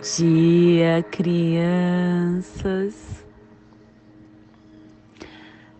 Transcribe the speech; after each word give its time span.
Dia, 0.00 1.02
crianças. 1.10 2.94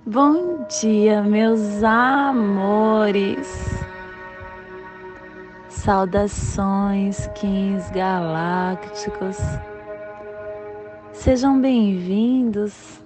Bom 0.04 0.66
dia, 0.80 1.22
meus 1.22 1.84
amores. 1.84 3.46
Saudações, 5.68 7.28
Kings 7.36 7.92
Galácticos. 7.92 9.38
Sejam 11.12 11.60
bem-vindos 11.60 13.00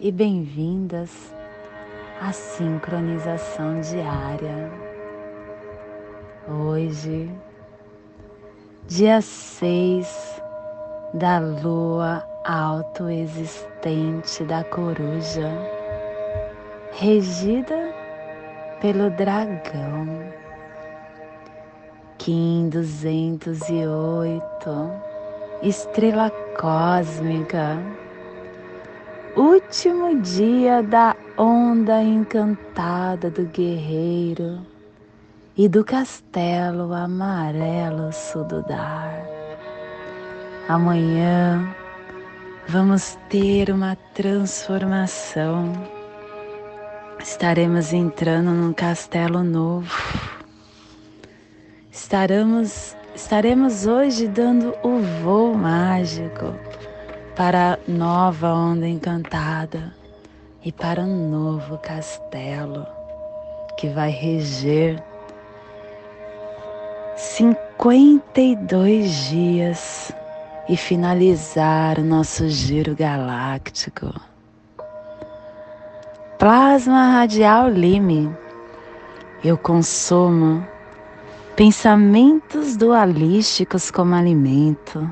e 0.00 0.10
bem-vindas 0.10 1.32
à 2.20 2.32
sincronização 2.32 3.80
diária. 3.80 4.72
Hoje, 6.48 7.30
dia 8.88 9.20
6 9.20 10.31
da 11.14 11.38
lua 11.38 12.22
autoexistente 12.44 14.44
da 14.44 14.64
coruja, 14.64 15.50
regida 16.92 17.94
pelo 18.80 19.10
dragão. 19.10 20.32
Kim 22.18 22.68
208, 22.70 24.42
estrela 25.62 26.30
cósmica, 26.58 27.78
último 29.36 30.20
dia 30.20 30.82
da 30.82 31.14
onda 31.36 32.02
encantada 32.02 33.30
do 33.30 33.44
guerreiro 33.46 34.60
e 35.56 35.68
do 35.68 35.84
castelo 35.84 36.92
amarelo 36.94 38.12
sududar. 38.12 39.31
Amanhã 40.68 41.74
vamos 42.68 43.18
ter 43.28 43.70
uma 43.70 43.96
transformação. 44.14 45.72
Estaremos 47.18 47.92
entrando 47.92 48.52
num 48.52 48.72
castelo 48.72 49.42
novo. 49.42 49.92
Estaremos, 51.90 52.96
estaremos 53.14 53.86
hoje 53.86 54.28
dando 54.28 54.72
o 54.84 55.00
voo 55.22 55.52
mágico 55.54 56.54
para 57.34 57.74
a 57.74 57.78
nova 57.90 58.54
onda 58.54 58.86
encantada 58.86 59.92
e 60.64 60.70
para 60.70 61.00
um 61.02 61.28
novo 61.28 61.76
castelo 61.78 62.86
que 63.76 63.88
vai 63.88 64.10
reger 64.10 65.02
52 67.16 69.10
dias 69.28 70.12
e 70.68 70.76
finalizar 70.76 71.98
o 71.98 72.04
nosso 72.04 72.48
giro 72.48 72.94
galáctico. 72.94 74.12
Plasma 76.38 77.12
radial 77.12 77.68
Lime. 77.68 78.34
Eu 79.44 79.58
consumo 79.58 80.66
pensamentos 81.56 82.76
dualísticos 82.76 83.90
como 83.90 84.14
alimento. 84.14 85.08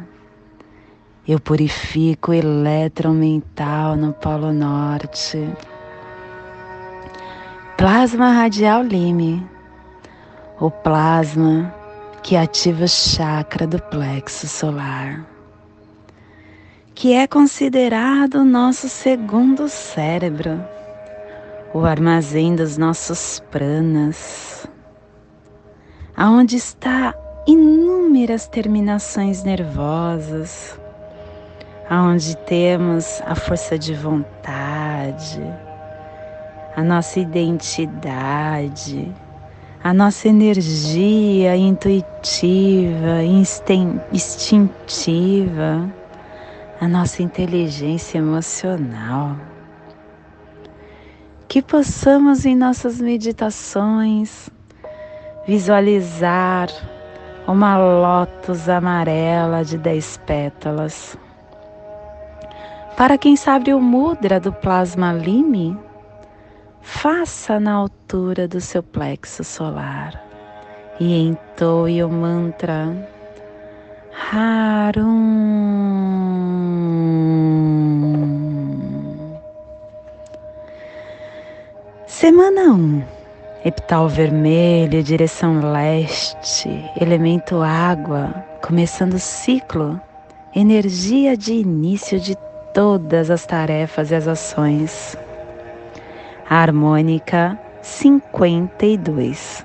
Eu 1.27 1.39
purifico 1.39 2.33
o 2.33 2.35
elétron 2.35 3.13
mental 3.13 3.97
no 3.97 4.13
Polo 4.13 4.53
Norte. 4.53 5.49
Plasma 7.77 8.33
radial 8.33 8.83
Lime. 8.83 9.47
O 10.59 10.71
plasma 10.71 11.73
que 12.23 12.37
ativa 12.37 12.85
o 12.85 12.89
chakra 12.89 13.67
do 13.67 13.81
plexo 13.81 14.47
solar, 14.47 15.25
que 17.01 17.15
é 17.15 17.27
considerado 17.27 18.45
nosso 18.45 18.87
segundo 18.87 19.71
cérebro, 19.71 20.63
o 21.73 21.87
armazém 21.87 22.55
dos 22.55 22.77
nossos 22.77 23.43
pranas, 23.51 24.67
aonde 26.15 26.57
está 26.57 27.15
inúmeras 27.47 28.47
terminações 28.49 29.43
nervosas, 29.43 30.79
aonde 31.89 32.37
temos 32.37 33.23
a 33.25 33.35
força 33.35 33.79
de 33.79 33.95
vontade, 33.95 35.41
a 36.77 36.83
nossa 36.85 37.19
identidade, 37.19 39.11
a 39.83 39.95
nossa 39.95 40.29
energia 40.29 41.57
intuitiva, 41.57 43.23
instintiva, 44.13 45.91
a 46.81 46.89
nossa 46.89 47.23
inteligência 47.23 48.19
emocional. 48.19 49.37
Que 51.47 51.61
possamos 51.61 52.47
em 52.47 52.57
nossas 52.57 53.01
meditações 53.01 54.49
visualizar 55.47 56.69
uma 57.47 57.77
lótus 57.77 58.69
amarela 58.69 59.63
de 59.65 59.77
dez 59.77 60.17
pétalas. 60.27 61.19
Para 62.97 63.19
quem 63.19 63.37
sabe 63.37 63.75
o 63.75 63.81
mudra 63.81 64.39
do 64.41 64.53
plasma 64.53 65.13
lime, 65.13 65.77
faça 66.81 67.61
na 67.61 67.73
altura 67.73 68.49
do 68.49 68.61
seu 68.61 68.83
plexo 68.83 69.45
solar 69.45 70.23
e 70.99 71.29
entoie 71.29 72.03
o 72.05 72.09
mantra 72.09 72.95
Harum. 74.33 76.30
Semana 82.21 82.65
1. 82.65 82.75
Um, 82.75 83.03
epital 83.65 84.07
vermelho, 84.07 85.03
direção 85.03 85.73
leste, 85.73 86.69
elemento 87.01 87.63
água, 87.63 88.45
começando 88.63 89.15
o 89.15 89.19
ciclo, 89.19 89.99
energia 90.55 91.35
de 91.35 91.55
início 91.55 92.21
de 92.21 92.37
todas 92.75 93.31
as 93.31 93.47
tarefas 93.47 94.11
e 94.11 94.15
as 94.15 94.29
ações 94.29 95.17
harmônica 96.47 97.59
52 97.81 99.65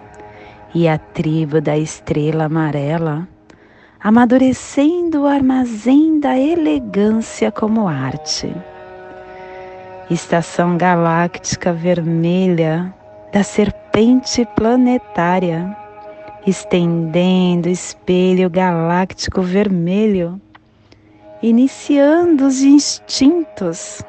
e 0.74 0.88
a 0.88 0.98
tribo 0.98 1.60
da 1.60 1.78
estrela 1.78 2.46
amarela, 2.46 3.28
amadurecendo 4.00 5.24
o 5.24 5.28
armazém 5.28 6.22
da 6.22 6.40
elegância 6.40 7.52
como 7.52 7.86
arte. 7.86 8.56
Estação 10.10 10.78
galáctica 10.78 11.74
vermelha 11.74 12.94
da 13.34 13.42
serpente 13.42 14.48
planetária, 14.56 15.76
estendendo 16.46 17.68
espelho 17.68 18.48
galáctico 18.48 19.42
vermelho, 19.42 20.40
iniciando 21.42 22.46
os 22.46 22.62
instintos. 22.62 24.04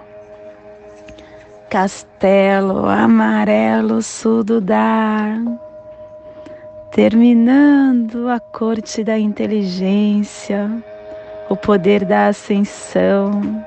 Castelo 1.70 2.84
amarelo 2.84 4.02
sududar, 4.02 5.38
terminando 6.92 8.28
a 8.28 8.38
corte 8.38 9.02
da 9.02 9.18
inteligência, 9.18 10.70
o 11.48 11.56
poder 11.56 12.04
da 12.04 12.26
ascensão, 12.26 13.64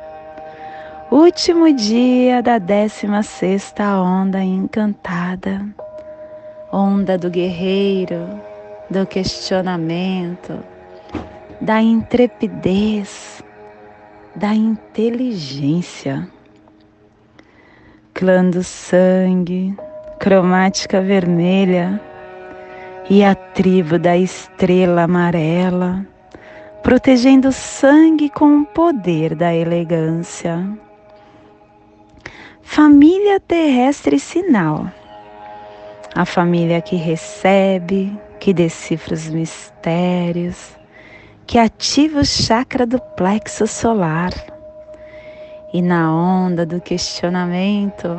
último 1.11 1.73
dia 1.73 2.41
da 2.41 2.57
décima 2.57 3.23
sexta 3.23 4.01
onda 4.01 4.39
encantada, 4.41 5.65
onda 6.71 7.17
do 7.17 7.29
guerreiro, 7.29 8.27
do 8.89 9.05
questionamento, 9.05 10.59
da 11.61 11.81
intrepidez, 11.81 13.43
da 14.35 14.53
inteligência 14.53 16.29
clã 18.19 18.49
do 18.49 18.61
sangue, 18.61 19.73
cromática 20.19 20.99
vermelha 20.99 22.01
e 23.09 23.23
a 23.23 23.33
tribo 23.33 23.97
da 23.97 24.17
estrela 24.17 25.03
amarela, 25.03 26.05
protegendo 26.83 27.47
o 27.47 27.53
sangue 27.53 28.29
com 28.29 28.59
o 28.59 28.65
poder 28.65 29.35
da 29.35 29.55
elegância. 29.55 30.67
Família 32.71 33.39
terrestre 33.39 34.19
sinal. 34.19 34.91
A 36.13 36.23
família 36.23 36.79
que 36.79 36.95
recebe, 36.95 38.15
que 38.39 38.53
decifra 38.53 39.15
os 39.15 39.27
mistérios, 39.27 40.77
que 41.47 41.57
ativa 41.57 42.19
o 42.19 42.25
chakra 42.25 42.85
do 42.85 42.99
plexo 43.17 43.65
solar 43.65 44.31
e 45.73 45.81
na 45.81 46.13
onda 46.13 46.63
do 46.63 46.79
questionamento, 46.79 48.15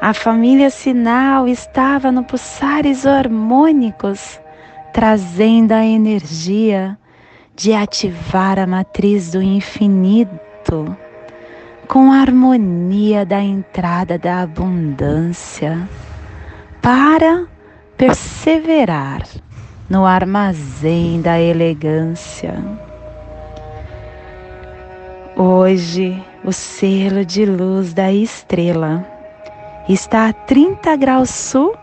a 0.00 0.14
família 0.14 0.70
sinal 0.70 1.46
estava 1.46 2.10
no 2.10 2.24
pulsares 2.24 3.04
harmônicos, 3.04 4.40
trazendo 4.90 5.72
a 5.72 5.84
energia 5.84 6.98
de 7.54 7.74
ativar 7.74 8.58
a 8.58 8.66
matriz 8.66 9.32
do 9.32 9.42
infinito 9.42 10.96
com 11.90 12.12
a 12.12 12.20
harmonia 12.20 13.26
da 13.26 13.42
entrada 13.42 14.16
da 14.16 14.42
abundância 14.42 15.88
para 16.80 17.48
perseverar 17.96 19.26
no 19.88 20.06
armazém 20.06 21.20
da 21.20 21.40
elegância. 21.40 22.54
Hoje, 25.36 26.24
o 26.44 26.52
selo 26.52 27.24
de 27.24 27.44
luz 27.44 27.92
da 27.92 28.12
estrela 28.12 29.04
está 29.88 30.28
a 30.28 30.32
30 30.32 30.94
graus 30.94 31.30
sul, 31.30 31.74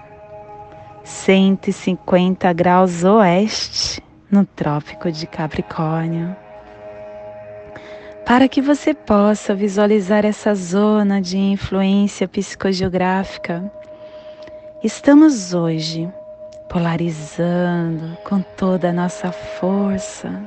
150 1.03 2.53
graus 2.53 3.03
oeste, 3.03 4.01
no 4.31 4.45
Trópico 4.45 5.11
de 5.11 5.27
Capricórnio. 5.27 6.46
Para 8.27 8.49
que 8.49 8.61
você 8.61 8.93
possa 8.93 9.55
visualizar 9.55 10.25
essa 10.25 10.53
zona 10.53 11.21
de 11.21 11.37
influência 11.37 12.27
psicogeográfica, 12.27 13.71
estamos 14.83 15.53
hoje 15.53 16.11
polarizando 16.67 18.17
com 18.25 18.41
toda 18.41 18.89
a 18.89 18.93
nossa 18.93 19.31
força, 19.31 20.43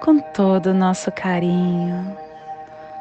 com 0.00 0.18
todo 0.18 0.68
o 0.68 0.74
nosso 0.74 1.12
carinho, 1.12 2.16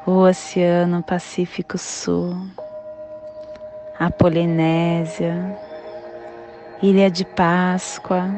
o 0.05 0.11
Oceano 0.11 1.01
Pacífico 1.01 1.77
Sul, 1.77 2.35
a 3.97 4.11
Polinésia, 4.11 5.57
Ilha 6.81 7.09
de 7.09 7.23
Páscoa, 7.23 8.29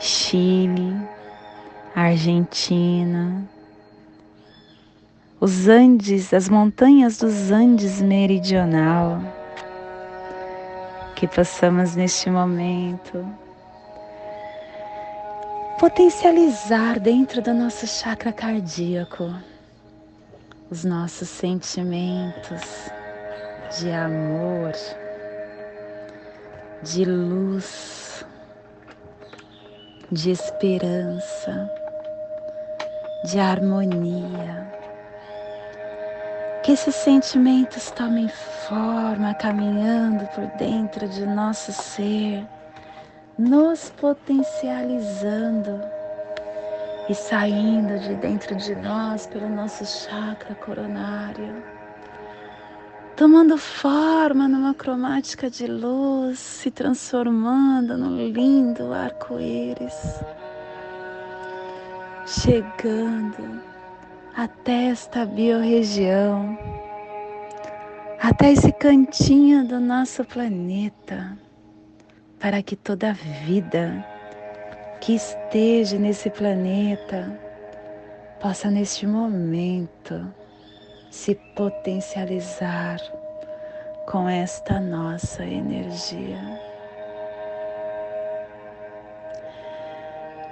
Chile, 0.00 0.96
Argentina, 1.94 3.48
os 5.40 5.68
Andes, 5.68 6.32
as 6.32 6.48
montanhas 6.48 7.18
dos 7.18 7.50
Andes 7.50 8.00
meridional, 8.00 9.20
que 11.14 11.26
possamos 11.26 11.94
neste 11.94 12.30
momento 12.30 13.24
potencializar 15.78 16.98
dentro 16.98 17.42
do 17.42 17.52
nosso 17.52 17.86
chakra 17.86 18.32
cardíaco 18.32 19.30
os 20.70 20.84
nossos 20.84 21.28
sentimentos 21.28 22.90
de 23.78 23.90
amor, 23.92 24.72
de 26.82 27.04
luz, 27.04 28.24
de 30.10 30.30
esperança, 30.30 31.70
de 33.24 33.38
harmonia. 33.38 34.75
Que 36.66 36.72
esses 36.72 36.96
sentimentos 36.96 37.92
tomem 37.92 38.28
forma 38.68 39.32
caminhando 39.34 40.26
por 40.34 40.48
dentro 40.58 41.08
de 41.08 41.24
nosso 41.24 41.72
ser, 41.72 42.44
nos 43.38 43.90
potencializando 43.90 45.80
e 47.08 47.14
saindo 47.14 47.96
de 48.00 48.16
dentro 48.16 48.56
de 48.56 48.74
nós 48.74 49.28
pelo 49.28 49.48
nosso 49.48 49.86
chakra 49.86 50.56
coronário, 50.56 51.62
tomando 53.14 53.56
forma 53.56 54.48
numa 54.48 54.74
cromática 54.74 55.48
de 55.48 55.68
luz, 55.68 56.40
se 56.40 56.72
transformando 56.72 57.96
num 57.96 58.16
lindo 58.26 58.92
arco-íris, 58.92 60.20
chegando 62.26 63.75
até 64.36 64.88
esta 64.88 65.24
biorregião, 65.24 66.58
até 68.20 68.52
esse 68.52 68.70
cantinho 68.70 69.66
do 69.66 69.80
nosso 69.80 70.22
planeta, 70.26 71.38
para 72.38 72.62
que 72.62 72.76
toda 72.76 73.14
vida 73.14 74.04
que 75.00 75.14
esteja 75.14 75.98
nesse 75.98 76.28
planeta 76.28 77.40
possa 78.38 78.70
neste 78.70 79.06
momento 79.06 80.30
se 81.10 81.34
potencializar 81.54 82.98
com 84.06 84.28
esta 84.28 84.78
nossa 84.78 85.46
energia. 85.46 86.65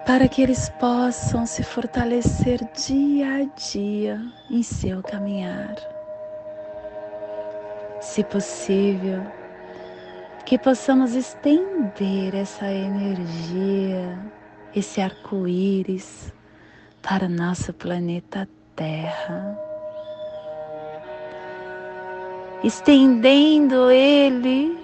Para 0.07 0.29
que 0.29 0.43
eles 0.43 0.69
possam 0.69 1.47
se 1.47 1.63
fortalecer 1.63 2.61
dia 2.75 3.37
a 3.37 3.45
dia 3.59 4.21
em 4.51 4.63
seu 4.63 5.03
caminhar. 5.03 5.75
Se 8.01 8.23
possível, 8.23 9.23
que 10.45 10.59
possamos 10.59 11.15
estender 11.15 12.35
essa 12.35 12.67
energia, 12.71 14.19
esse 14.77 15.01
arco-íris 15.01 16.35
para 17.01 17.27
nosso 17.27 17.73
planeta 17.73 18.47
Terra. 18.77 19.59
Estendendo 22.63 23.91
ele, 23.91 24.84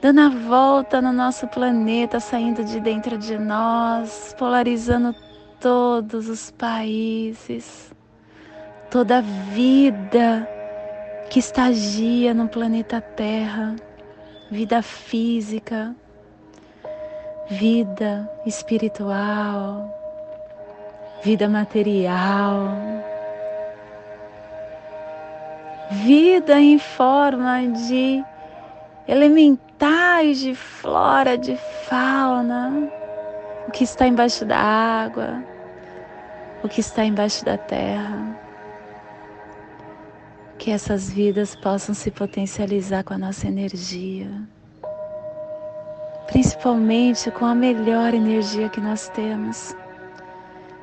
dando 0.00 0.20
a 0.20 0.28
volta 0.28 1.00
no 1.00 1.12
nosso 1.12 1.46
planeta, 1.48 2.20
saindo 2.20 2.64
de 2.64 2.80
dentro 2.80 3.16
de 3.16 3.38
nós, 3.38 4.34
polarizando 4.38 5.14
todos 5.60 6.28
os 6.28 6.50
países, 6.50 7.92
toda 8.90 9.18
a 9.18 9.20
vida 9.20 10.48
que 11.30 11.38
estagia 11.38 12.34
no 12.34 12.48
planeta 12.48 13.00
Terra. 13.00 13.76
Vida 14.48 14.80
física, 14.80 15.92
vida 17.50 18.30
espiritual, 18.46 19.92
vida 21.24 21.48
material, 21.48 22.68
vida 25.90 26.60
em 26.60 26.78
forma 26.78 27.66
de 27.66 28.24
elementais 29.76 30.38
de 30.38 30.54
flora, 30.54 31.36
de 31.36 31.56
fauna, 31.88 32.90
o 33.68 33.70
que 33.70 33.84
está 33.84 34.06
embaixo 34.06 34.44
da 34.44 34.58
água, 34.58 35.42
o 36.62 36.68
que 36.68 36.80
está 36.80 37.04
embaixo 37.04 37.44
da 37.44 37.58
terra. 37.58 38.38
Que 40.58 40.70
essas 40.70 41.10
vidas 41.10 41.54
possam 41.54 41.94
se 41.94 42.10
potencializar 42.10 43.04
com 43.04 43.14
a 43.14 43.18
nossa 43.18 43.46
energia, 43.46 44.28
principalmente 46.26 47.30
com 47.30 47.44
a 47.44 47.54
melhor 47.54 48.14
energia 48.14 48.68
que 48.68 48.80
nós 48.80 49.08
temos, 49.10 49.76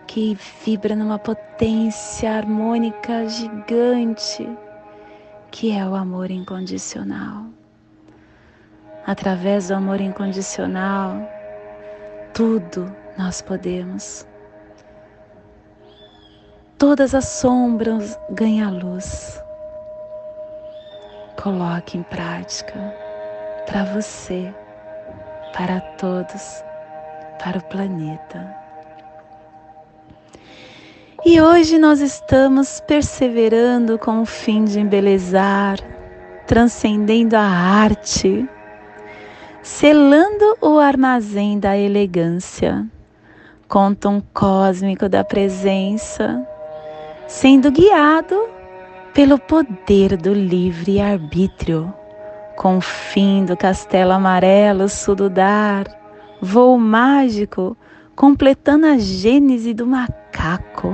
que 0.07 0.37
vibra 0.63 0.95
numa 0.95 1.17
potência 1.17 2.31
harmônica 2.31 3.27
gigante, 3.27 4.47
que 5.49 5.71
é 5.71 5.85
o 5.85 5.95
amor 5.95 6.29
incondicional. 6.29 7.53
Através 9.05 9.67
do 9.67 9.75
amor 9.75 9.99
incondicional, 9.99 11.17
tudo 12.33 12.93
nós 13.17 13.41
podemos. 13.41 14.25
Todas 16.77 17.13
as 17.13 17.25
sombras 17.25 18.17
ganham 18.31 18.79
luz 18.79 19.43
coloque 21.43 21.97
em 21.97 22.03
prática 22.03 22.73
para 23.65 23.83
você, 23.83 24.53
para 25.55 25.81
todos, 25.97 26.63
para 27.43 27.57
o 27.57 27.63
planeta. 27.63 28.55
E 31.25 31.41
hoje 31.41 31.77
nós 31.77 31.99
estamos 31.99 32.81
perseverando 32.81 33.97
com 33.99 34.21
o 34.21 34.25
fim 34.25 34.63
de 34.63 34.79
embelezar, 34.79 35.77
transcendendo 36.47 37.35
a 37.35 37.41
arte, 37.41 38.47
selando 39.63 40.57
o 40.59 40.77
armazém 40.77 41.57
da 41.57 41.77
elegância, 41.77 42.85
com 43.65 43.93
tom 43.95 44.21
cósmico 44.33 45.07
da 45.07 45.23
presença, 45.23 46.45
sendo 47.29 47.71
guiado 47.71 48.49
pelo 49.13 49.39
poder 49.39 50.17
do 50.17 50.33
livre 50.33 50.99
arbítrio, 50.99 51.93
com 52.57 52.77
o 52.77 52.81
fim 52.81 53.45
do 53.45 53.55
castelo 53.55 54.11
amarelo 54.11 54.89
sududar, 54.89 55.85
voo 56.41 56.77
mágico, 56.77 57.77
completando 58.17 58.85
a 58.85 58.97
gênese 58.97 59.73
do 59.73 59.87
macaco. 59.87 60.93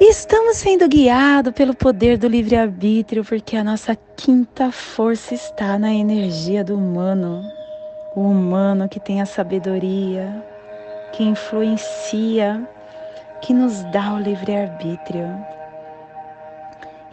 E 0.00 0.10
estamos 0.10 0.56
sendo 0.56 0.88
guiados 0.88 1.52
pelo 1.52 1.72
poder 1.72 2.18
do 2.18 2.26
livre-arbítrio, 2.26 3.24
porque 3.24 3.56
a 3.56 3.62
nossa 3.62 3.96
quinta 4.16 4.72
força 4.72 5.34
está 5.34 5.78
na 5.78 5.94
energia 5.94 6.64
do 6.64 6.76
humano. 6.76 7.40
O 8.16 8.22
humano 8.22 8.88
que 8.88 8.98
tem 8.98 9.22
a 9.22 9.26
sabedoria, 9.26 10.44
que 11.12 11.22
influencia, 11.22 12.68
que 13.40 13.54
nos 13.54 13.84
dá 13.92 14.14
o 14.14 14.18
livre-arbítrio. 14.18 15.28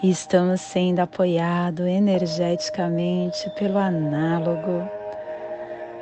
E 0.02 0.10
estamos 0.10 0.60
sendo 0.62 1.02
apoiados 1.02 1.86
energeticamente 1.86 3.48
pelo 3.60 3.78
análogo 3.78 4.90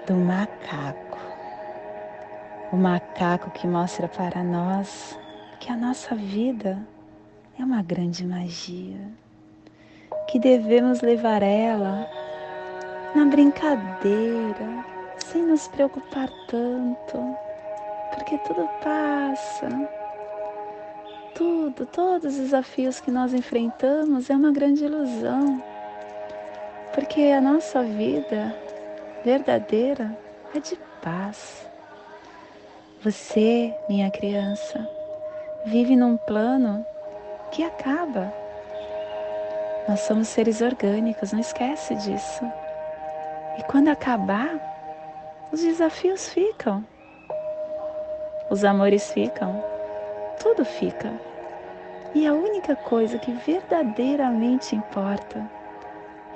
do 0.08 0.16
macaco. 0.16 1.20
O 2.72 2.78
macaco 2.78 3.52
que 3.52 3.68
mostra 3.68 4.08
para 4.08 4.42
nós 4.42 5.20
que 5.60 5.72
a 5.72 5.76
nossa 5.76 6.16
vida 6.16 6.80
é 7.60 7.64
uma 7.64 7.82
grande 7.82 8.26
magia, 8.26 9.12
que 10.28 10.40
devemos 10.40 11.02
levar 11.02 11.44
ela 11.44 12.10
na 13.14 13.26
brincadeira, 13.26 14.86
sem 15.18 15.44
nos 15.46 15.68
preocupar 15.68 16.30
tanto, 16.48 17.36
porque 18.14 18.38
tudo 18.40 18.70
passa. 18.82 19.68
Tudo, 21.36 21.86
todos 21.86 22.36
os 22.36 22.40
desafios 22.40 23.00
que 23.00 23.12
nós 23.12 23.34
enfrentamos 23.34 24.30
é 24.30 24.36
uma 24.36 24.52
grande 24.52 24.86
ilusão, 24.86 25.62
porque 26.94 27.22
a 27.22 27.42
nossa 27.42 27.84
vida 27.84 28.56
verdadeira 29.26 30.18
é 30.56 30.60
de 30.60 30.78
paz. 31.02 31.68
Você, 33.02 33.74
minha 33.88 34.12
criança, 34.12 34.99
vive 35.66 35.96
num 35.96 36.18
plano 36.18 36.86
que 37.52 37.64
acaba. 37.64 38.34
Nós 39.88 40.02
somos 40.02 40.28
seres 40.28 40.62
orgânicos, 40.62 41.34
não 41.34 41.40
esquece 41.40 41.96
disso. 41.96 42.44
E 43.58 43.64
quando 43.64 43.90
acabar, 43.90 45.50
os 45.52 45.62
desafios 45.62 46.30
ficam, 46.30 46.86
os 48.50 48.64
amores 48.64 49.12
ficam, 49.12 49.64
tudo 50.40 50.64
fica. 50.64 51.12
E 52.14 52.26
a 52.26 52.34
única 52.34 52.76
coisa 52.76 53.20
que 53.20 53.32
verdadeiramente 53.32 54.76
importa 54.76 55.50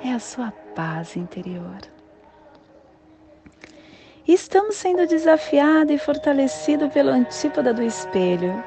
é 0.04 0.12
a 0.12 0.18
sua 0.18 0.52
paz 0.74 1.16
interior. 1.16 1.78
Estamos 4.26 4.76
sendo 4.76 5.06
desafiados 5.06 5.94
e 5.94 5.98
fortalecidos 5.98 6.92
pelo 6.92 7.10
antípoda 7.10 7.74
do 7.74 7.82
espelho, 7.82 8.62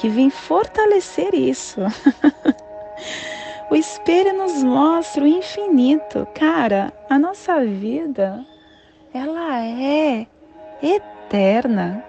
que 0.00 0.08
vem 0.08 0.30
fortalecer 0.30 1.34
isso. 1.34 1.80
O 3.70 3.76
espelho 3.76 4.36
nos 4.36 4.64
mostra 4.64 5.22
o 5.22 5.28
infinito. 5.28 6.26
Cara, 6.34 6.92
a 7.08 7.16
nossa 7.20 7.64
vida, 7.64 8.44
ela 9.14 9.64
é 9.64 10.26
eterna. 10.82 12.04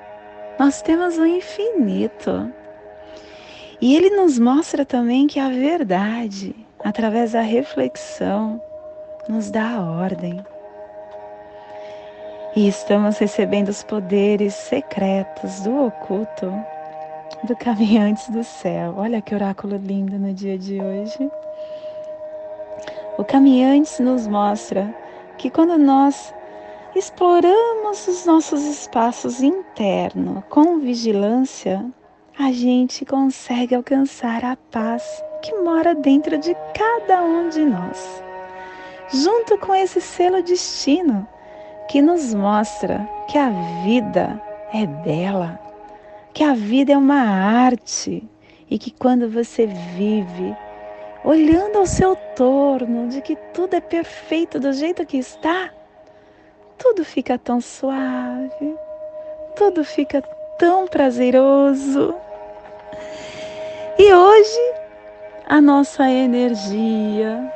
Nós 0.58 0.82
temos 0.82 1.20
o 1.20 1.26
infinito. 1.26 2.52
E 3.80 3.96
ele 3.96 4.10
nos 4.10 4.40
mostra 4.40 4.84
também 4.84 5.28
que 5.28 5.40
a 5.40 5.50
verdade, 5.50 6.56
através 6.84 7.34
da 7.34 7.42
reflexão, 7.42 8.60
nos 9.30 9.52
dá 9.52 9.76
a 9.76 9.82
ordem. 9.82 10.44
E 12.56 12.68
estamos 12.68 13.20
recebendo 13.20 13.70
os 13.70 13.84
poderes 13.84 14.56
secretos 14.56 15.62
do 15.62 15.86
oculto 15.86 16.52
do 17.44 17.56
Caminhantes 17.56 18.30
do 18.30 18.44
Céu. 18.44 18.94
Olha 18.98 19.22
que 19.22 19.34
oráculo 19.34 19.78
lindo 19.78 20.18
no 20.20 20.34
dia 20.34 20.58
de 20.58 20.80
hoje. 20.80 21.32
O 23.18 23.24
Caminhantes 23.24 24.00
nos 24.00 24.28
mostra 24.28 24.94
que 25.38 25.50
quando 25.50 25.78
nós 25.78 26.34
exploramos 26.96 28.08
os 28.08 28.26
nossos 28.26 28.64
espaços 28.66 29.42
internos 29.42 30.44
com 30.50 30.80
vigilância, 30.80 31.84
a 32.38 32.52
gente 32.52 33.06
consegue 33.06 33.74
alcançar 33.74 34.46
a 34.46 34.56
paz 34.56 35.04
que 35.42 35.54
mora 35.56 35.96
dentro 35.96 36.38
de 36.38 36.56
cada 36.76 37.24
um 37.24 37.50
de 37.50 37.66
nós. 37.66 38.24
Junto 39.10 39.58
com 39.58 39.74
esse 39.74 40.00
selo 40.00 40.44
destino 40.44 41.28
que 41.90 42.02
nos 42.02 42.34
mostra 42.34 43.08
que 43.28 43.38
a 43.38 43.50
vida 43.84 44.42
é 44.74 44.86
bela, 44.86 45.60
que 46.34 46.44
a 46.44 46.54
vida 46.54 46.94
é 46.94 46.98
uma 46.98 47.22
arte 47.22 48.24
e 48.70 48.80
que 48.80 48.92
quando 48.92 49.30
você 49.30 49.66
vive 49.68 50.56
olhando 51.24 51.78
ao 51.78 51.86
seu 51.86 52.16
torno, 52.36 53.08
de 53.08 53.22
que 53.22 53.36
tudo 53.54 53.76
é 53.76 53.82
perfeito 53.82 54.60
do 54.60 54.74
jeito 54.74 55.06
que 55.06 55.18
está, 55.18 55.70
tudo 56.78 57.06
fica 57.06 57.38
tão 57.38 57.62
suave, 57.62 58.76
tudo 59.56 59.84
fica 59.84 60.22
tão 60.58 60.88
prazeroso. 60.88 62.16
E 64.00 64.14
hoje, 64.14 64.74
a 65.46 65.62
nossa 65.62 66.10
energia 66.10 67.54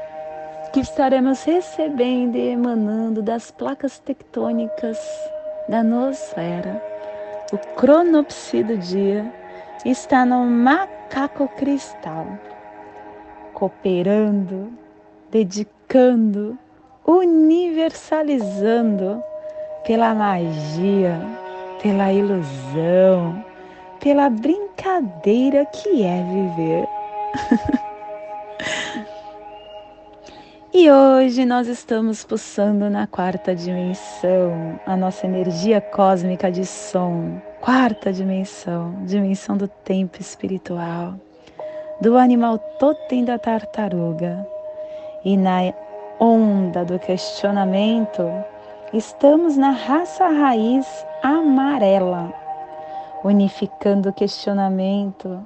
que 0.71 0.81
estaremos 0.81 1.43
recebendo 1.43 2.35
e 2.35 2.49
emanando 2.49 3.21
das 3.21 3.49
placas 3.49 3.97
tectônicas 3.97 4.99
da 5.69 5.81
nosfera, 5.81 6.94
o 7.51 7.57
cronopsi 7.75 8.63
do 8.63 8.77
dia, 8.77 9.29
está 9.85 10.25
no 10.25 10.45
macaco 10.45 11.47
cristal 11.49 12.25
cooperando, 13.55 14.71
dedicando, 15.31 16.55
universalizando 17.07 19.23
pela 19.85 20.13
magia, 20.13 21.19
pela 21.81 22.11
ilusão, 22.11 23.43
pela 23.99 24.29
brincadeira 24.29 25.65
que 25.67 26.03
é 26.03 26.21
viver. 26.23 26.85
e 30.77 30.91
hoje 30.91 31.45
nós 31.45 31.67
estamos 31.67 32.25
pulsando 32.25 32.89
na 32.89 33.07
quarta 33.07 33.55
dimensão, 33.55 34.79
a 34.85 34.97
nossa 34.97 35.25
energia 35.25 35.79
cósmica 35.79 36.51
de 36.51 36.65
som, 36.65 37.41
quarta 37.61 38.11
dimensão, 38.11 38.93
dimensão 39.05 39.55
do 39.55 39.67
tempo 39.69 40.19
espiritual 40.19 41.15
do 42.01 42.17
animal 42.17 42.57
totem 42.77 43.23
da 43.23 43.39
tartaruga. 43.39 44.45
E 45.23 45.37
na 45.37 45.73
onda 46.19 46.83
do 46.83 46.99
questionamento, 46.99 48.23
estamos 48.93 49.57
na 49.57 49.71
raça 49.71 50.27
raiz 50.27 50.85
amarela, 51.23 52.33
unificando 53.23 54.09
o 54.09 54.13
questionamento 54.13 55.39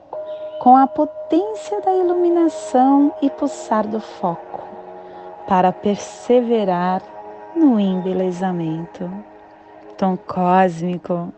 com 0.59 0.75
a 0.75 0.87
potência 0.87 1.79
da 1.81 1.93
iluminação 1.93 3.13
e 3.21 3.29
pulsar 3.29 3.87
do 3.87 4.01
foco, 4.01 4.68
para 5.49 5.71
perseverar 5.71 7.01
no 7.55 7.79
embelezamento. 7.79 9.09
Tom 9.97 10.15
cósmico, 10.15 11.33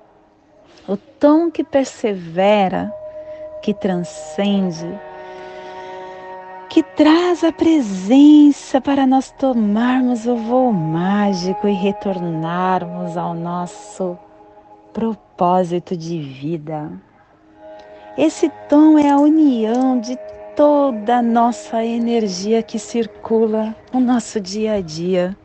o 0.86 0.98
tom 0.98 1.50
que 1.50 1.64
persevera 1.64 2.94
que 3.62 3.74
transcende, 3.74 5.00
que 6.70 6.84
traz 6.84 7.42
a 7.46 7.54
presença 7.54 8.82
para 8.82 9.08
nós 9.08 9.32
tomarmos 9.32 10.28
o 10.28 10.36
voo 10.36 10.74
mágico 10.74 11.66
e 11.66 11.74
retornarmos 11.74 13.16
ao 13.16 13.34
nosso 13.34 14.20
propósito 14.92 15.96
de 15.96 16.20
vida. 16.20 16.92
Esse 18.18 18.50
tom 18.68 19.00
é 19.00 19.10
a 19.10 19.18
união 19.18 19.98
de 20.02 20.18
toda 20.56 21.18
a 21.18 21.22
nossa 21.22 21.84
energia 21.84 22.62
que 22.64 22.80
circula 22.80 23.76
no 23.94 24.00
nosso 24.00 24.40
dia 24.40 24.74
a 24.74 24.82
dia. 24.82 25.36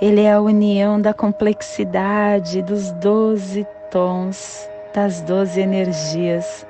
Ele 0.00 0.22
é 0.22 0.32
a 0.32 0.40
união 0.40 1.00
da 1.00 1.14
complexidade 1.14 2.62
dos 2.62 2.92
doze 2.92 3.66
tons, 3.90 4.68
das 4.92 5.20
doze 5.22 5.60
energias 5.60 6.66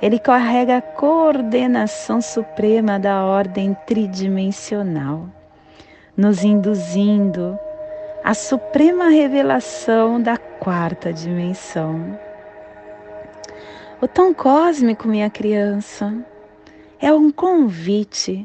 ele 0.00 0.18
carrega 0.18 0.76
a 0.76 0.82
coordenação 0.82 2.20
suprema 2.20 2.98
da 2.98 3.24
ordem 3.24 3.74
tridimensional, 3.86 5.26
nos 6.16 6.44
induzindo 6.44 7.58
à 8.22 8.34
suprema 8.34 9.08
revelação 9.08 10.20
da 10.20 10.36
quarta 10.36 11.12
dimensão. 11.12 12.18
O 14.00 14.06
tom 14.06 14.34
cósmico, 14.34 15.08
minha 15.08 15.30
criança, 15.30 16.12
é 17.06 17.12
um 17.12 17.30
convite 17.30 18.44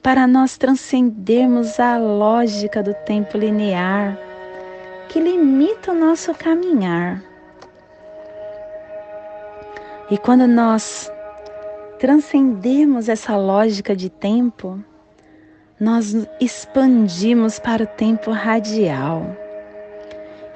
para 0.00 0.28
nós 0.28 0.56
transcendermos 0.56 1.80
a 1.80 1.98
lógica 1.98 2.80
do 2.80 2.94
tempo 2.94 3.36
linear 3.36 4.16
que 5.08 5.18
limita 5.18 5.90
o 5.90 5.94
nosso 5.94 6.32
caminhar 6.32 7.20
e 10.08 10.16
quando 10.16 10.46
nós 10.46 11.10
transcendemos 11.98 13.08
essa 13.08 13.36
lógica 13.36 13.96
de 13.96 14.08
tempo, 14.08 14.78
nós 15.80 16.14
expandimos 16.40 17.58
para 17.58 17.82
o 17.82 17.86
tempo 17.88 18.30
radial. 18.30 19.36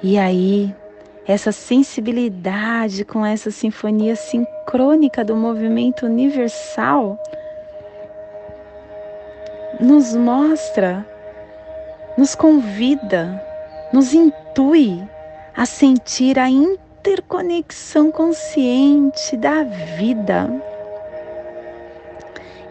E 0.01 0.17
aí 0.17 0.73
essa 1.27 1.51
sensibilidade 1.51 3.05
com 3.05 3.25
essa 3.25 3.51
sinfonia 3.51 4.15
sincrônica 4.15 5.23
do 5.23 5.35
movimento 5.35 6.05
universal, 6.05 7.21
nos 9.81 10.15
mostra, 10.15 11.03
nos 12.15 12.35
convida, 12.35 13.43
nos 13.91 14.13
intui 14.13 15.03
a 15.55 15.65
sentir 15.65 16.37
a 16.37 16.47
interconexão 16.47 18.11
consciente 18.11 19.35
da 19.35 19.63
vida. 19.63 20.49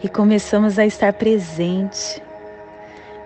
E 0.01 0.07
começamos 0.07 0.79
a 0.79 0.85
estar 0.85 1.11
presente, 1.13 2.23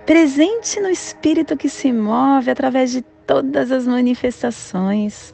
presente 0.05 0.79
no 0.79 0.89
espírito 0.89 1.55
que 1.55 1.69
se 1.69 1.93
move 1.93 2.49
através 2.49 2.91
de 2.91 3.01
todas 3.01 3.71
as 3.71 3.85
manifestações, 3.85 5.33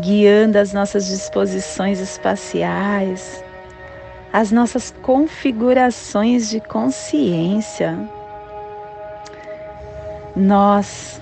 guiando 0.00 0.58
as 0.58 0.72
nossas 0.72 1.06
disposições 1.06 2.00
espaciais, 2.00 3.44
as 4.32 4.52
nossas 4.52 4.94
configurações 5.02 6.48
de 6.48 6.60
consciência. 6.60 7.98
Nós 10.36 11.20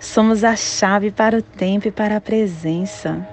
somos 0.00 0.42
a 0.42 0.56
chave 0.56 1.10
para 1.10 1.38
o 1.38 1.42
tempo 1.42 1.86
e 1.88 1.92
para 1.92 2.16
a 2.16 2.20
presença. 2.20 3.26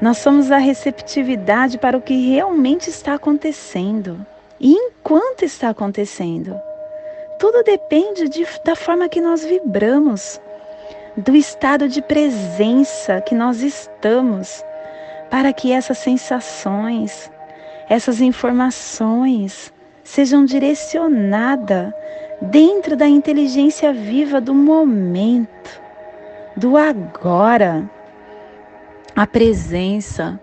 Nós 0.00 0.18
somos 0.18 0.50
a 0.50 0.58
receptividade 0.58 1.78
para 1.78 1.96
o 1.96 2.02
que 2.02 2.30
realmente 2.30 2.88
está 2.88 3.14
acontecendo 3.14 4.24
e 4.58 4.72
enquanto 4.72 5.44
está 5.44 5.68
acontecendo. 5.70 6.58
Tudo 7.38 7.62
depende 7.62 8.28
de, 8.28 8.46
da 8.64 8.74
forma 8.74 9.08
que 9.08 9.20
nós 9.20 9.44
vibramos, 9.44 10.40
do 11.16 11.36
estado 11.36 11.88
de 11.88 12.02
presença 12.02 13.20
que 13.20 13.34
nós 13.34 13.60
estamos, 13.60 14.64
para 15.30 15.52
que 15.52 15.72
essas 15.72 15.98
sensações, 15.98 17.30
essas 17.88 18.20
informações 18.20 19.72
sejam 20.02 20.44
direcionadas 20.44 21.92
dentro 22.40 22.96
da 22.96 23.08
inteligência 23.08 23.92
viva 23.92 24.40
do 24.40 24.54
momento, 24.54 25.80
do 26.56 26.76
agora. 26.76 27.88
A 29.16 29.26
presença 29.26 30.40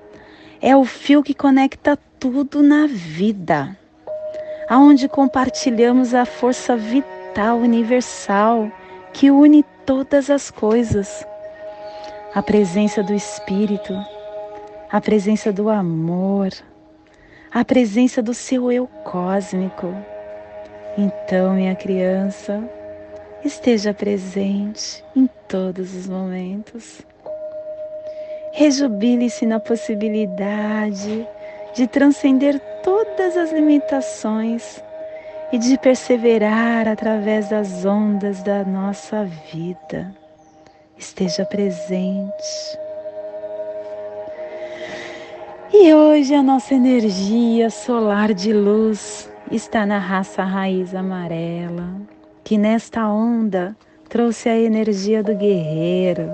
é 0.62 0.76
o 0.76 0.86
fio 0.86 1.24
que 1.24 1.34
conecta 1.34 1.98
tudo 2.20 2.62
na 2.62 2.88
vida, 2.88 3.76
aonde 4.70 5.08
compartilhamos 5.08 6.14
a 6.14 6.26
força 6.26 6.76
vital 6.76 7.58
universal 7.58 8.72
que 9.14 9.30
une 9.30 9.64
todas 9.86 10.30
as 10.30 10.50
coisas. 10.50 11.26
A 12.34 12.42
presença 12.42 13.04
do 13.04 13.14
Espírito, 13.14 13.94
a 14.90 15.02
presença 15.02 15.52
do 15.52 15.70
amor, 15.70 16.52
a 17.54 17.66
presença 17.66 18.22
do 18.22 18.34
seu 18.34 18.72
eu 18.72 18.88
cósmico. 19.04 19.94
Então, 20.98 21.54
minha 21.54 21.76
criança, 21.76 22.64
esteja 23.44 23.94
presente 23.94 25.04
em 25.16 25.30
todos 25.50 25.94
os 25.94 26.08
momentos. 26.08 27.02
Rejubile-se 28.54 29.46
na 29.46 29.60
possibilidade 29.60 31.28
de 31.74 31.88
transcender 31.88 32.60
todas 32.84 33.36
as 33.36 33.52
limitações 33.52 34.82
e 35.52 35.58
de 35.58 35.78
perseverar 35.78 36.88
através 36.88 37.50
das 37.50 37.84
ondas 37.84 38.42
da 38.44 38.64
nossa 38.64 39.26
vida. 39.26 40.14
Esteja 40.98 41.46
presente. 41.46 42.80
E 45.74 45.94
hoje 45.94 46.36
a 46.36 46.44
nossa 46.44 46.76
energia 46.76 47.70
solar 47.70 48.34
de 48.34 48.52
luz 48.52 49.32
está 49.50 49.86
na 49.86 50.00
raça 50.00 50.44
raiz 50.44 50.94
amarela, 50.94 51.96
que 52.44 52.58
nesta 52.58 53.08
onda 53.08 53.74
trouxe 54.10 54.50
a 54.50 54.60
energia 54.60 55.24
do 55.24 55.34
guerreiro, 55.34 56.30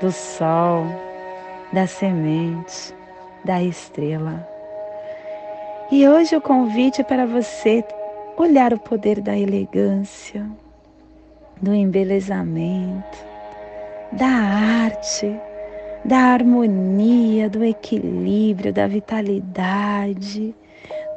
do 0.00 0.10
sol, 0.10 0.84
da 1.72 1.86
semente, 1.86 2.92
da 3.44 3.62
estrela. 3.62 4.44
E 5.88 6.06
hoje 6.08 6.34
o 6.34 6.40
convite 6.40 7.02
é 7.02 7.04
para 7.04 7.24
você 7.24 7.84
olhar 8.36 8.74
o 8.74 8.80
poder 8.80 9.20
da 9.20 9.38
elegância, 9.38 10.44
do 11.62 11.72
embelezamento, 11.72 13.18
da 14.10 14.26
arte 14.26 15.40
da 16.08 16.20
harmonia, 16.20 17.50
do 17.50 17.62
equilíbrio, 17.62 18.72
da 18.72 18.86
vitalidade, 18.86 20.54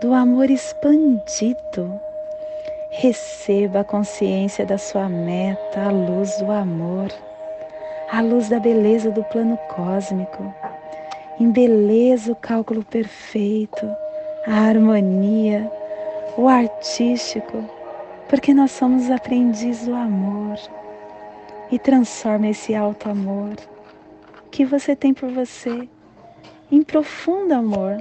do 0.01 0.13
amor 0.13 0.51
expandido. 0.51 1.97
Receba 2.91 3.79
a 3.79 3.83
consciência 3.85 4.65
da 4.65 4.77
sua 4.77 5.07
meta, 5.07 5.81
a 5.81 5.89
luz 5.89 6.37
do 6.39 6.51
amor, 6.51 7.07
a 8.11 8.21
luz 8.21 8.49
da 8.49 8.59
beleza 8.59 9.09
do 9.11 9.23
plano 9.23 9.57
cósmico. 9.73 10.53
Embeleza 11.39 12.33
o 12.33 12.35
cálculo 12.35 12.83
perfeito, 12.83 13.89
a 14.45 14.67
harmonia, 14.67 15.71
o 16.37 16.49
artístico, 16.49 17.63
porque 18.27 18.53
nós 18.53 18.71
somos 18.71 19.09
aprendizes 19.09 19.85
do 19.85 19.95
amor. 19.95 20.57
E 21.71 21.79
transforma 21.79 22.49
esse 22.49 22.75
alto 22.75 23.09
amor 23.09 23.55
que 24.51 24.65
você 24.65 24.95
tem 24.95 25.13
por 25.13 25.29
você, 25.31 25.87
em 26.69 26.83
profundo 26.83 27.53
amor 27.53 27.97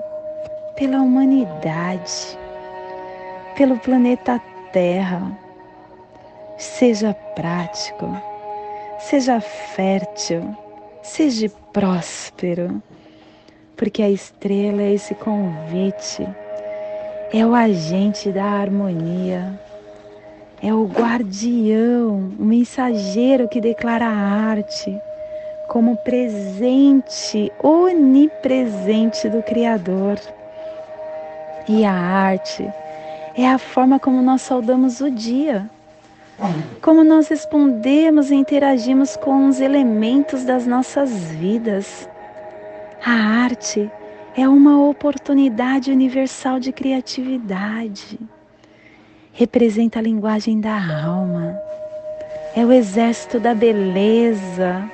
pela 0.76 1.00
humanidade, 1.00 2.38
pelo 3.56 3.78
planeta 3.78 4.40
Terra. 4.72 5.38
Seja 6.58 7.14
prático, 7.34 8.06
seja 8.98 9.40
fértil, 9.40 10.56
seja 11.02 11.48
próspero, 11.72 12.82
porque 13.76 14.02
a 14.02 14.10
estrela 14.10 14.82
é 14.82 14.92
esse 14.92 15.14
convite, 15.14 16.26
é 17.32 17.46
o 17.46 17.54
agente 17.54 18.30
da 18.30 18.44
harmonia, 18.44 19.58
é 20.62 20.74
o 20.74 20.84
guardião, 20.84 22.34
o 22.38 22.44
mensageiro 22.44 23.48
que 23.48 23.60
declara 23.60 24.06
a 24.06 24.50
arte 24.50 25.00
como 25.70 25.96
presente 25.98 27.52
onipresente 27.62 29.28
do 29.28 29.40
Criador. 29.40 30.18
E 31.68 31.84
a 31.84 31.92
arte 31.92 32.68
é 33.36 33.48
a 33.48 33.56
forma 33.56 34.00
como 34.00 34.20
nós 34.20 34.42
saudamos 34.42 35.00
o 35.00 35.08
dia, 35.08 35.70
como 36.82 37.04
nós 37.04 37.28
respondemos 37.28 38.32
e 38.32 38.34
interagimos 38.34 39.16
com 39.16 39.46
os 39.46 39.60
elementos 39.60 40.42
das 40.42 40.66
nossas 40.66 41.30
vidas. 41.30 42.08
A 43.06 43.44
arte 43.44 43.88
é 44.36 44.48
uma 44.48 44.84
oportunidade 44.88 45.92
universal 45.92 46.58
de 46.58 46.72
criatividade. 46.72 48.18
Representa 49.32 50.00
a 50.00 50.02
linguagem 50.02 50.60
da 50.60 51.04
alma. 51.04 51.56
É 52.56 52.66
o 52.66 52.72
exército 52.72 53.38
da 53.38 53.54
beleza, 53.54 54.90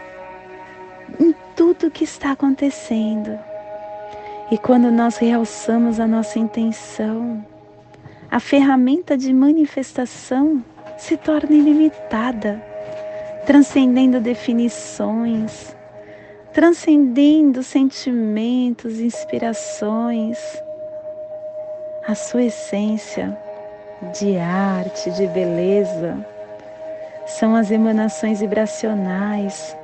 tudo 1.57 1.91
que 1.91 2.05
está 2.05 2.33
acontecendo. 2.33 3.37
E 4.51 4.59
quando 4.59 4.93
nós 4.93 5.17
realçamos 5.17 5.99
a 5.99 6.07
nossa 6.07 6.39
intenção, 6.39 7.45
a 8.31 8.39
ferramenta 8.39 9.17
de 9.17 9.33
manifestação 9.33 10.63
se 10.99 11.17
torna 11.17 11.57
ilimitada, 11.57 12.63
transcendendo 13.47 14.21
definições, 14.21 15.75
transcendendo 16.53 17.63
sentimentos, 17.63 19.01
inspirações. 19.01 20.39
A 22.07 22.15
sua 22.15 22.45
essência 22.45 23.37
de 24.19 24.37
arte, 24.37 25.11
de 25.11 25.27
beleza, 25.29 26.25
são 27.27 27.57
as 27.57 27.71
emanações 27.71 28.41
vibracionais 28.41 29.77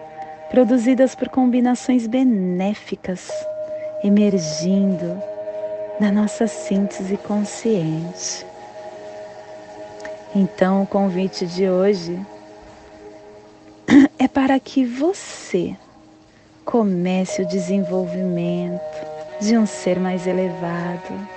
produzidas 0.53 1.15
por 1.15 1.31
combinações 1.31 2.07
benéficas, 2.07 3.31
emergindo 4.05 5.19
na 5.99 6.13
nossa 6.13 6.47
síntese 6.47 7.17
consciente. 7.17 8.45
Então, 10.37 10.83
o 10.83 10.87
convite 10.87 11.47
de 11.47 11.71
hoje 11.71 12.21
é 14.19 14.29
para 14.29 14.61
que 14.61 14.85
você 14.85 15.75
comece 16.67 17.41
o 17.41 17.49
desenvolvimento 17.49 19.07
de 19.41 19.57
um 19.57 19.65
ser 19.65 19.99
mais 19.99 20.27
elevado, 20.27 21.29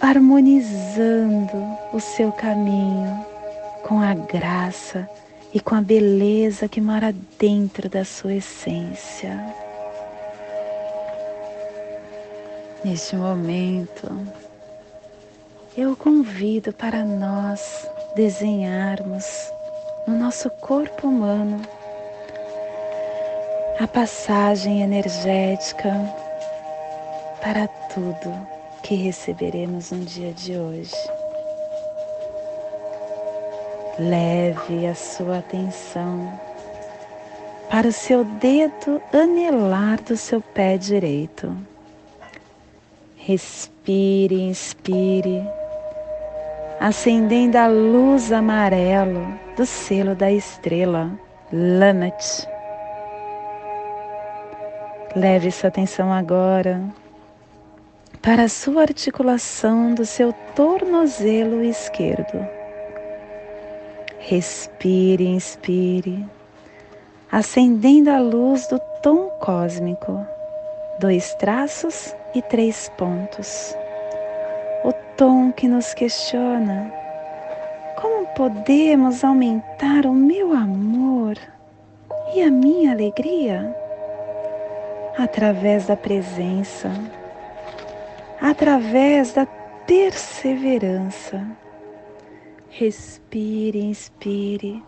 harmonizando 0.00 1.78
o 1.92 2.00
seu 2.00 2.32
caminho 2.32 3.24
com 3.84 4.00
a 4.00 4.14
graça 4.14 5.08
e 5.52 5.60
com 5.60 5.74
a 5.74 5.80
beleza 5.80 6.68
que 6.68 6.80
mora 6.80 7.14
dentro 7.38 7.88
da 7.88 8.04
sua 8.04 8.34
essência. 8.34 9.54
Neste 12.84 13.16
momento, 13.16 14.10
eu 15.76 15.96
convido 15.96 16.72
para 16.72 17.04
nós 17.04 17.88
desenharmos 18.14 19.24
no 20.06 20.18
nosso 20.18 20.50
corpo 20.50 21.08
humano 21.08 21.60
a 23.80 23.86
passagem 23.86 24.82
energética 24.82 25.92
para 27.40 27.68
tudo 27.92 28.46
que 28.82 28.94
receberemos 28.94 29.90
no 29.92 30.04
dia 30.04 30.32
de 30.32 30.56
hoje. 30.56 31.17
Leve 33.98 34.86
a 34.86 34.94
sua 34.94 35.38
atenção 35.38 36.32
para 37.68 37.88
o 37.88 37.92
seu 37.92 38.24
dedo 38.24 39.02
anelar 39.12 40.00
do 40.02 40.16
seu 40.16 40.40
pé 40.40 40.76
direito. 40.76 41.52
Respire, 43.16 44.40
inspire, 44.40 45.42
acendendo 46.78 47.58
a 47.58 47.66
luz 47.66 48.30
amarelo 48.30 49.36
do 49.56 49.66
selo 49.66 50.14
da 50.14 50.30
estrela 50.30 51.10
Lamet. 51.52 52.46
Leve 55.16 55.50
sua 55.50 55.70
atenção 55.70 56.12
agora 56.12 56.80
para 58.22 58.44
a 58.44 58.48
sua 58.48 58.82
articulação 58.82 59.92
do 59.92 60.06
seu 60.06 60.32
tornozelo 60.54 61.64
esquerdo 61.64 62.57
Respire, 64.28 65.26
inspire, 65.26 66.22
acendendo 67.32 68.10
a 68.10 68.18
luz 68.18 68.66
do 68.66 68.78
tom 69.02 69.30
cósmico, 69.40 70.20
dois 71.00 71.34
traços 71.36 72.14
e 72.34 72.42
três 72.42 72.90
pontos. 72.98 73.74
O 74.84 74.92
tom 75.16 75.50
que 75.50 75.66
nos 75.66 75.94
questiona: 75.94 76.92
como 77.96 78.26
podemos 78.34 79.24
aumentar 79.24 80.04
o 80.04 80.12
meu 80.12 80.52
amor 80.52 81.38
e 82.34 82.42
a 82.42 82.50
minha 82.50 82.92
alegria? 82.92 83.74
Através 85.16 85.86
da 85.86 85.96
presença, 85.96 86.90
através 88.42 89.32
da 89.32 89.46
perseverança 89.86 91.46
Respire, 92.80 93.80
inspire, 93.80 94.80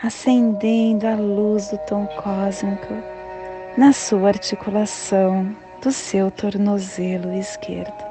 acendendo 0.00 1.08
a 1.08 1.16
luz 1.16 1.70
do 1.70 1.78
tom 1.78 2.06
cósmico 2.22 2.94
na 3.76 3.92
sua 3.92 4.28
articulação 4.28 5.56
do 5.82 5.90
seu 5.90 6.30
tornozelo 6.30 7.34
esquerdo. 7.34 8.04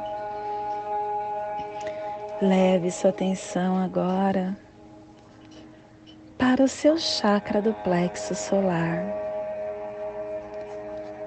Leve 2.42 2.92
sua 2.92 3.12
atenção 3.12 3.82
agora 3.82 4.54
para 6.38 6.62
o 6.62 6.68
seu 6.68 6.98
chakra 6.98 7.62
do 7.62 7.74
plexo 7.86 8.36
solar. 8.36 9.02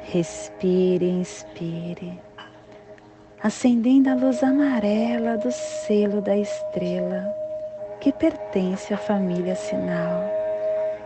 Respire, 0.02 1.08
inspire, 1.08 2.20
acendendo 3.42 4.10
a 4.10 4.14
luz 4.14 4.42
amarela 4.42 5.38
do 5.38 5.50
selo 5.50 6.20
da 6.20 6.36
estrela 6.36 7.45
que 8.06 8.12
pertence 8.12 8.94
à 8.94 8.96
família 8.96 9.56
sinal 9.56 10.22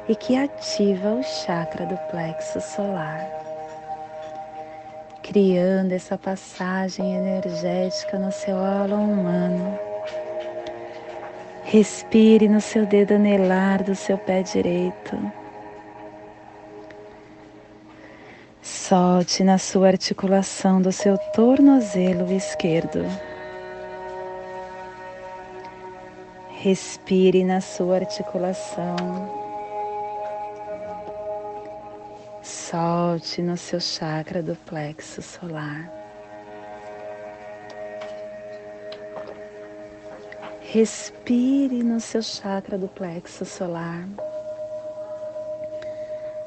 e 0.07 0.15
que 0.15 0.37
ativa 0.37 1.13
o 1.13 1.23
chakra 1.23 1.87
do 1.87 1.97
plexo 2.11 2.61
solar, 2.61 3.27
criando 5.23 5.93
essa 5.93 6.19
passagem 6.19 7.15
energética 7.15 8.19
no 8.19 8.31
seu 8.31 8.55
halo 8.55 8.97
humano. 8.97 9.79
Respire 11.65 12.47
no 12.47 12.61
seu 12.61 12.85
dedo 12.85 13.15
anelar 13.15 13.83
do 13.83 13.95
seu 13.95 14.19
pé 14.19 14.43
direito. 14.43 15.33
Solte 18.61 19.43
na 19.43 19.57
sua 19.57 19.87
articulação 19.87 20.83
do 20.83 20.93
seu 20.93 21.17
tornozelo 21.33 22.31
esquerdo. 22.31 23.07
Respire 26.63 27.43
na 27.43 27.63
sua 27.63 27.97
articulação. 27.97 28.95
Solte 32.43 33.41
no 33.41 33.57
seu 33.57 33.81
chakra 33.81 34.43
do 34.43 34.55
plexo 34.55 35.23
solar. 35.23 35.91
Respire 40.61 41.83
no 41.83 41.99
seu 41.99 42.21
chakra 42.21 42.77
do 42.77 42.89
plexo 42.89 43.47
solar. 43.47 44.07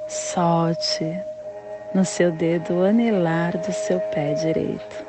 Solte 0.07 1.11
no 1.95 2.05
seu 2.05 2.31
dedo 2.33 2.83
anelar 2.83 3.57
do 3.57 3.73
seu 3.73 3.99
pé 3.99 4.35
direito, 4.35 5.05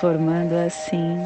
formando 0.00 0.52
assim 0.56 1.16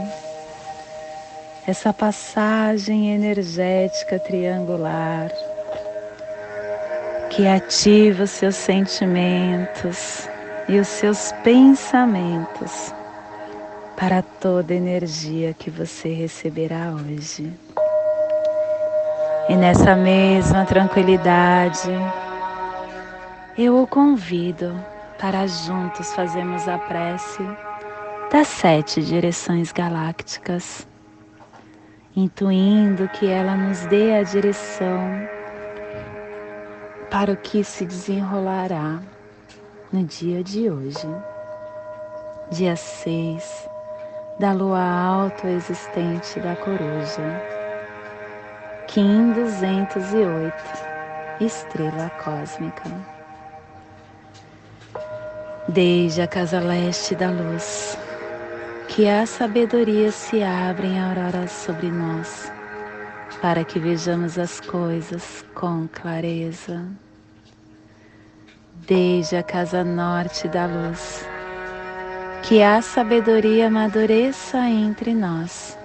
essa 1.71 1.93
passagem 1.93 3.15
energética 3.15 4.19
triangular 4.19 5.31
que 7.31 7.47
ativa 7.47 8.25
os 8.25 8.31
seus 8.31 8.57
sentimentos 8.57 10.29
e 10.69 10.81
os 10.81 10.89
seus 10.89 11.31
pensamentos 11.45 12.93
para 13.97 14.21
toda 14.21 14.75
energia 14.75 15.55
que 15.55 15.71
você 15.71 16.13
receberá 16.13 16.93
hoje. 16.93 17.53
E 19.49 19.55
nessa 19.55 19.95
mesma 19.95 20.65
tranquilidade, 20.65 21.89
eu 23.57 23.81
o 23.81 23.87
convido 23.87 24.75
para 25.21 25.47
juntos 25.47 26.13
fazermos 26.15 26.67
a 26.67 26.79
prece 26.79 27.45
das 28.33 28.49
sete 28.49 29.01
direções 29.05 29.71
galácticas 29.71 30.90
intuindo 32.21 33.09
que 33.09 33.27
ela 33.27 33.57
nos 33.57 33.87
dê 33.87 34.17
a 34.17 34.23
direção 34.23 35.11
para 37.11 37.33
o 37.33 37.37
que 37.37 37.65
se 37.65 37.87
desenrolará 37.87 39.01
no 39.93 40.05
dia 40.05 40.45
de 40.45 40.71
hoje, 40.71 41.09
dia 42.51 42.77
6 42.77 43.69
da 44.39 44.53
lua 44.53 44.81
autoexistente 44.81 46.39
da 46.41 46.55
coruja, 46.57 47.43
Kim 48.87 49.33
208, 49.33 50.55
estrela 51.41 52.11
cósmica. 52.23 52.91
Desde 55.69 56.23
a 56.23 56.27
casa 56.27 56.61
leste 56.61 57.15
da 57.15 57.31
luz, 57.31 57.97
que 58.91 59.09
a 59.09 59.25
sabedoria 59.25 60.11
se 60.11 60.43
abra 60.43 60.85
em 60.85 60.99
auroras 60.99 61.53
sobre 61.53 61.89
nós, 61.89 62.53
para 63.41 63.65
que 63.65 63.79
vejamos 63.79 64.37
as 64.37 64.61
coisas 64.61 65.45
com 65.55 65.89
clareza. 65.93 66.85
Desde 68.89 69.37
a 69.37 69.45
casa 69.45 69.85
norte 69.85 70.49
da 70.49 70.67
luz, 70.67 71.25
que 72.43 72.61
a 72.63 72.83
sabedoria 72.83 73.69
amadureça 73.69 74.59
entre 74.59 75.15
nós, 75.15 75.79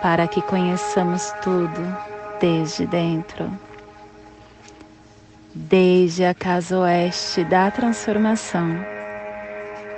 para 0.00 0.26
que 0.26 0.40
conheçamos 0.40 1.30
tudo 1.42 1.96
desde 2.40 2.86
dentro. 2.86 3.52
Desde 5.54 6.24
a 6.24 6.32
casa 6.32 6.78
oeste 6.78 7.44
da 7.44 7.70
transformação, 7.70 8.89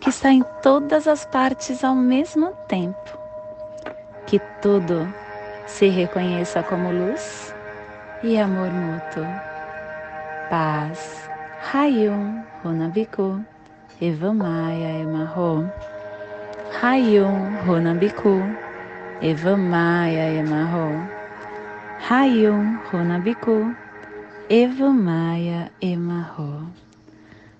que 0.00 0.08
está 0.08 0.30
em 0.30 0.42
todas 0.62 1.06
as 1.06 1.24
partes 1.26 1.84
ao 1.84 1.94
mesmo 1.94 2.52
tempo, 2.66 3.18
que 4.26 4.38
tudo 4.62 5.06
se 5.66 5.88
reconheça 5.88 6.62
como 6.62 6.90
luz 6.90 7.54
e 8.22 8.38
amor 8.38 8.70
mútuo. 8.70 9.26
Paz. 10.48 11.28
Hayum 11.72 12.42
Runabiku 12.64 13.44
Evamaya 14.00 15.02
Emarro. 15.02 15.70
Hayum 16.82 17.56
Runabiku 17.66 18.42
Evamaya 19.20 20.32
Emarro. 20.40 21.06
Hayum 22.08 22.80
Runabiku 22.90 23.76
Evamaya 24.48 25.70
Emarro. 25.80 26.66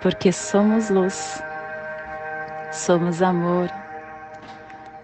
porque 0.00 0.32
somos 0.32 0.90
luz, 0.90 1.42
somos 2.72 3.22
amor, 3.22 3.70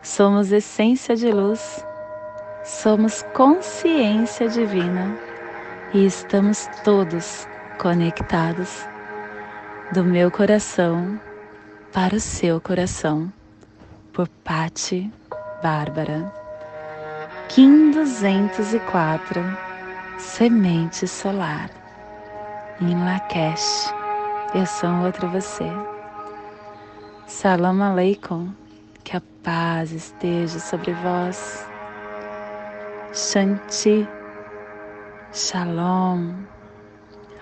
somos 0.03 0.53
essência 0.53 1.17
de 1.17 1.31
luz 1.31 1.85
somos 2.65 3.23
consciência 3.35 4.49
divina 4.49 5.15
e 5.93 6.07
estamos 6.07 6.67
todos 6.83 7.47
conectados 7.79 8.89
do 9.93 10.03
meu 10.03 10.31
coração 10.31 11.21
para 11.93 12.17
o 12.17 12.21
seu 12.21 12.61
coração, 12.61 13.31
por 14.15 14.27
Patti 14.43 15.13
Bárbara. 15.63 16.33
Kim 17.49 17.91
204 17.91 19.43
Semente 20.19 21.07
Solar 21.07 21.71
em 22.81 23.05
Lakesh. 23.05 24.04
Eu 24.55 24.67
sou 24.67 24.91
outro 25.05 25.29
você. 25.29 25.65
Salam 27.27 27.83
Aleikum. 27.83 28.53
Que 29.03 29.17
a 29.17 29.23
paz 29.43 29.93
esteja 29.93 30.59
sobre 30.59 30.93
vós 30.95 31.69
Shanti, 33.15 34.09
Shalom, 35.33 36.35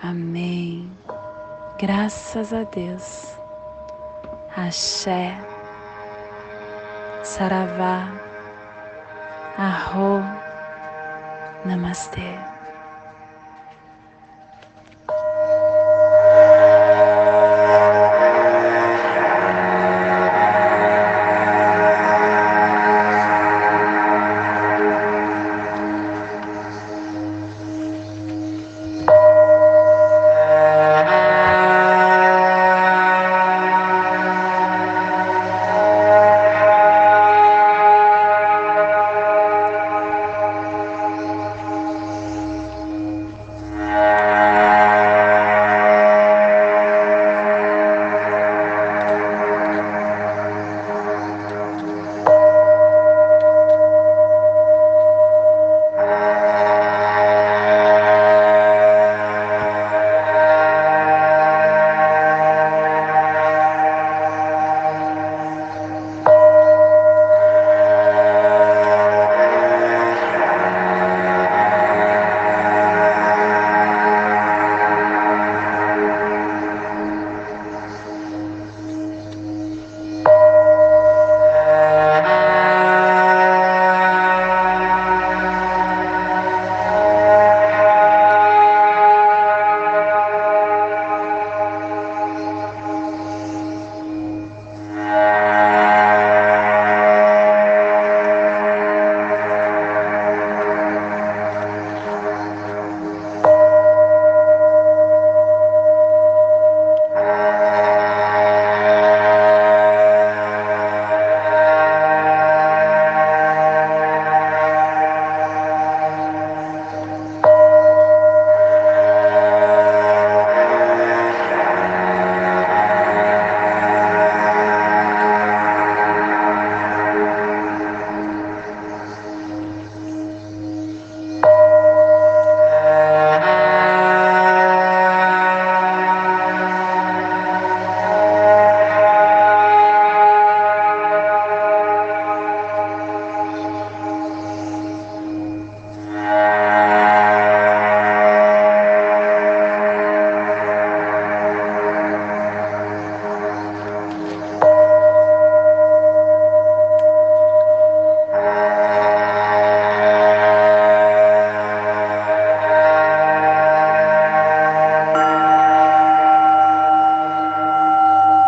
Amém. 0.03 0.91
Graças 1.79 2.53
a 2.53 2.63
Deus. 2.63 3.35
Axé, 4.55 5.35
Saravá, 7.23 8.07
Arro, 9.57 10.21
Namastê. 11.65 12.52